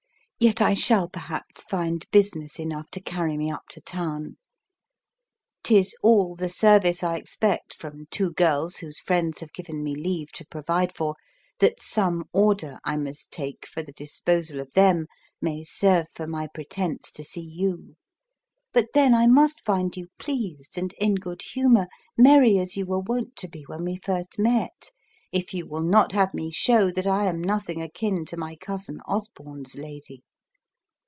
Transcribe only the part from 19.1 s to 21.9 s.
I must find you pleased and in good humour,